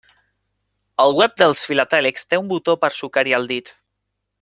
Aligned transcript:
El 1.05 1.13
web 1.19 1.37
dels 1.43 1.63
filatèlics 1.73 2.27
té 2.31 2.43
un 2.45 2.51
botó 2.57 2.79
per 2.87 2.95
sucar-hi 3.01 3.41
el 3.41 3.51
dit. 3.57 3.75